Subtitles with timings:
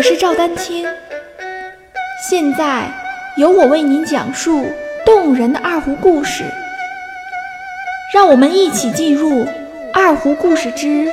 [0.00, 0.86] 我是赵丹青，
[2.26, 2.90] 现在
[3.36, 4.64] 由我为您讲述
[5.04, 6.42] 动人的二胡故事。
[8.14, 9.28] 让我们一起进入
[9.92, 11.06] 《二胡故事之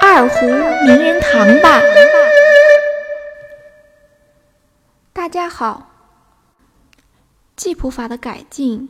[0.00, 1.82] 二胡名人堂》吧。
[5.12, 5.90] 大家好，
[7.56, 8.88] 记谱法的改进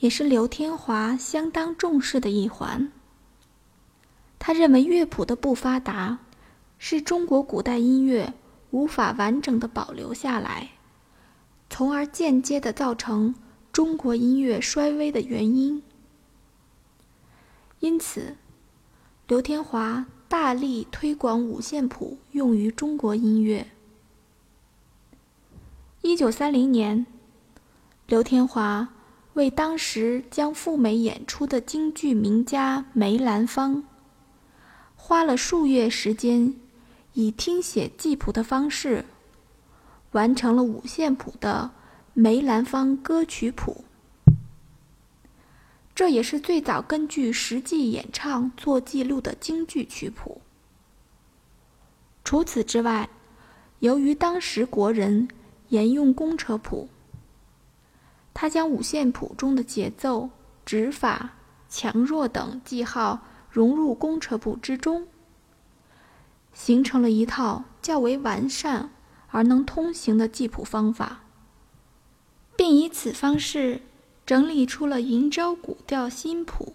[0.00, 2.90] 也是刘天华相当重视的一环。
[4.40, 6.18] 他认为乐谱的不发达
[6.78, 8.32] 是中国古代音乐。
[8.72, 10.70] 无法完整的保留下来，
[11.68, 13.34] 从而间接的造成
[13.70, 15.82] 中国音乐衰微的原因。
[17.80, 18.36] 因此，
[19.28, 23.66] 刘天华大力推广五线谱用于中国音乐。
[26.00, 27.04] 一九三零年，
[28.06, 28.88] 刘天华
[29.34, 33.84] 为当时将赴美演出的京剧名家梅兰芳，
[34.96, 36.54] 花了数月时间。
[37.14, 39.04] 以听写记谱的方式，
[40.12, 41.70] 完成了五线谱的
[42.14, 43.84] 梅兰芳歌曲谱。
[45.94, 50.40] 这也是最早根据实际演唱做记录的京剧曲谱。
[52.24, 53.10] 除此之外，
[53.80, 55.28] 由于当时国人
[55.68, 56.88] 沿用公车谱，
[58.32, 60.30] 他将五线谱中的节奏、
[60.64, 61.32] 指法、
[61.68, 65.06] 强弱等记号融入公车谱之中。
[66.52, 68.90] 形成了一套较为完善
[69.28, 71.24] 而能通行的记谱方法，
[72.56, 73.80] 并以此方式
[74.26, 76.74] 整理出了瀛州古调新谱、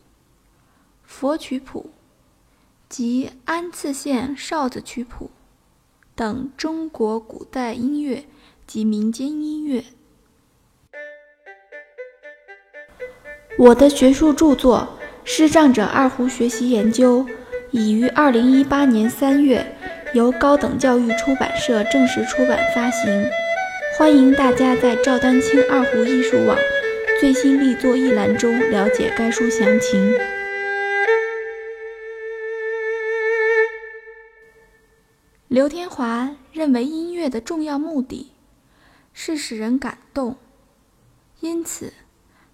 [1.04, 1.92] 佛曲谱
[2.90, 5.30] 及安次县哨子曲谱
[6.16, 8.26] 等中国古代音乐
[8.66, 9.86] 及民间音乐。
[13.60, 17.24] 我的学术著作《视障者二胡学习研究》。
[17.78, 19.64] 已于二零一八年三月
[20.16, 23.30] 由高等教育出版社正式出版发行，
[23.96, 26.58] 欢迎大家在赵丹青二胡艺术网
[27.20, 30.12] 最新力作一栏中了解该书详情。
[35.48, 38.32] 刘天华认为音乐的重要目的
[39.14, 40.38] 是使人感动，
[41.42, 41.94] 因此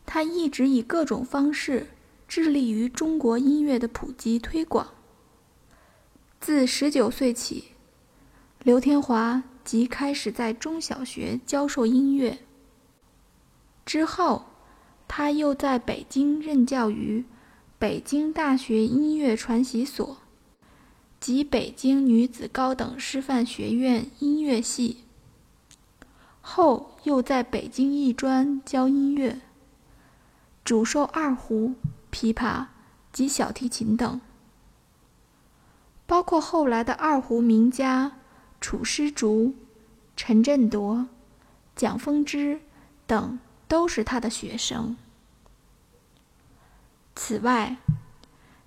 [0.06, 1.88] 他一直以各种方式
[2.28, 4.90] 致力于中国音乐的普及推广。
[6.44, 7.70] 自十九岁起，
[8.64, 12.40] 刘天华即开始在中小学教授音乐。
[13.86, 14.44] 之后，
[15.08, 17.24] 他又在北京任教于
[17.80, 20.18] 北京大学音乐传习所
[21.18, 24.98] 及北京女子高等师范学院音乐系。
[26.42, 29.40] 后又在北京艺专教音乐，
[30.66, 31.76] 主授二胡、
[32.12, 32.66] 琵琶
[33.14, 34.20] 及小提琴等。
[36.14, 38.12] 包括后来的二胡名家
[38.62, 39.56] 楚师竹、
[40.16, 41.08] 陈振铎、
[41.76, 42.60] 蒋风之
[43.08, 44.96] 等，都是他的学生。
[47.16, 47.78] 此外，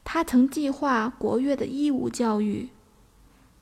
[0.03, 2.71] 他曾计划国乐的义务教育，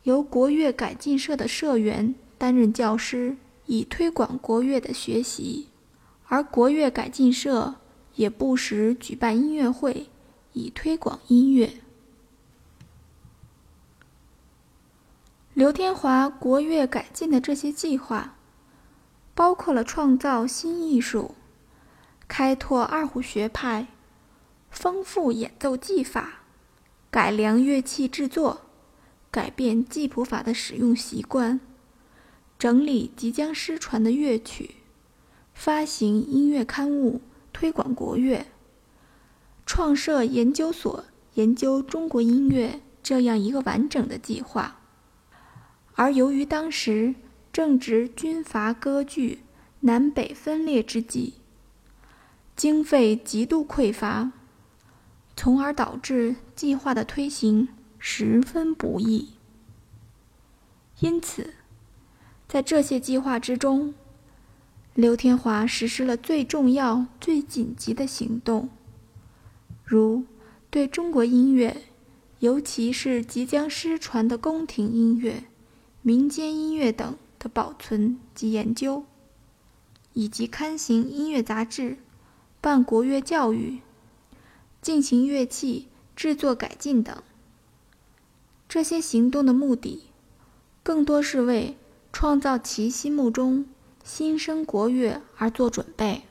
[0.05, 3.37] 由国乐改进社的社员担任教师，
[3.67, 5.67] 以推广国乐的学习；
[6.29, 7.75] 而国乐改进社
[8.15, 10.09] 也不时举办音乐会，
[10.55, 11.84] 以推广音乐。
[15.55, 18.35] 刘天华国乐改进的这些计划，
[19.37, 21.37] 包括了创造新艺术、
[22.27, 23.87] 开拓二胡学派、
[24.69, 26.41] 丰富演奏技法、
[27.09, 28.63] 改良乐器制作、
[29.31, 31.61] 改变记谱法的使用习惯、
[32.59, 34.75] 整理即将失传的乐曲、
[35.55, 37.21] 发行音乐刊物、
[37.53, 38.45] 推广国乐、
[39.65, 41.05] 创设研究所
[41.35, 44.81] 研究中国音乐这样一个完整的计划。
[45.95, 47.15] 而由于当时
[47.53, 49.41] 正值军阀割据、
[49.81, 51.35] 南北分裂之际，
[52.57, 54.33] 经费极度匮乏，
[55.37, 57.69] 从而导致计划的推行
[57.99, 59.31] 十分不易。
[61.01, 61.55] 因此，
[62.49, 63.95] 在这些计划之中，
[64.95, 68.69] 刘天华实施了最重要、最紧急的行动，
[69.85, 70.25] 如
[70.71, 71.83] 对中国音乐，
[72.41, 75.45] 尤其是即将失传的宫廷音乐。
[76.07, 79.07] 民间音乐等的保存及研究，
[80.13, 81.97] 以及刊行音乐杂志、
[82.61, 83.81] 办国乐教育、
[84.83, 87.23] 进行乐器制作改进等，
[88.69, 90.03] 这些行动的目的，
[90.83, 91.75] 更多是为
[92.13, 93.65] 创造其心目中
[94.05, 96.25] 新生国乐而做准备。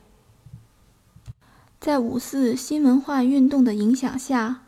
[1.80, 4.62] 在五四新文化运动的影响下，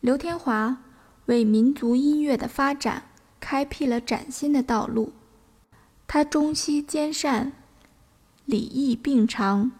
[0.00, 0.82] 刘天华
[1.26, 3.04] 为民族音乐的发展。
[3.42, 5.12] 开辟了崭新的道路。
[6.06, 7.52] 他中西兼善，
[8.44, 9.72] 礼义并长，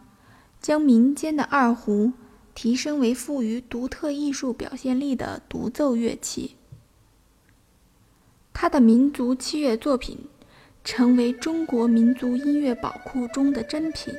[0.61, 2.13] 将民间的二胡
[2.55, 6.57] 提升为富于独特艺术表现力的独奏乐器。
[8.53, 10.19] 他的民族器乐作品
[10.83, 14.13] 成为中国民族音乐宝库中的珍品。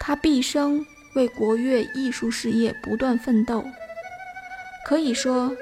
[0.00, 3.64] 他毕生为国乐艺术事业不断奋斗，
[4.86, 5.54] 可以说，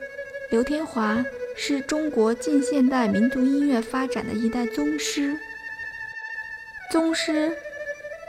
[0.51, 1.25] 刘天华
[1.59, 5.35] 是中国近现代民族音乐发展的一代宗师。
[6.91, 7.51] 宗师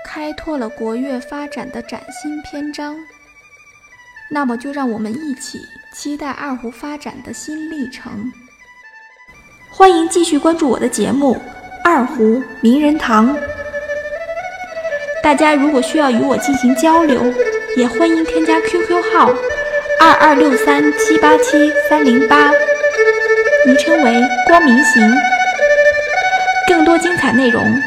[0.06, 2.96] 开拓了国乐发展的崭新篇章。
[4.32, 5.60] 那么，就让我们一起
[5.94, 8.32] 期待二胡发展的新历程。
[9.70, 11.36] 欢迎继续关注我的节目
[11.84, 13.36] 《二胡名人堂》。
[15.22, 17.22] 大家如果需要与我进行交流，
[17.76, 19.34] 也欢迎添加 QQ 号
[20.00, 22.52] 二二六三七八七三零八，
[23.68, 25.04] 昵称为光明行。
[26.70, 27.78] 更多精彩内容，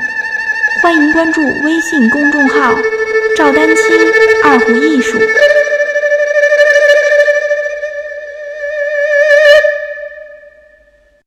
[0.82, 2.79] 欢迎关注微信公众号
[3.35, 3.77] “赵丹青
[4.44, 5.19] 二胡艺术”。